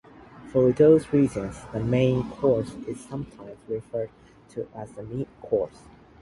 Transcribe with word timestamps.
For 0.51 0.71
those 0.71 1.13
reasons 1.13 1.61
the 1.71 1.79
main 1.79 2.27
course 2.31 2.73
is 2.87 2.99
sometimes 3.01 3.59
referred 3.67 4.09
to 4.49 4.67
as 4.73 4.91
the 4.93 5.03
"meat 5.03 5.27
course". 5.43 5.83